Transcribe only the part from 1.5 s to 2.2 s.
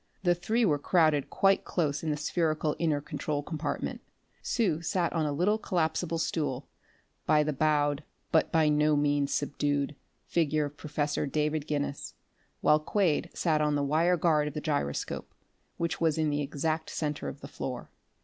close in the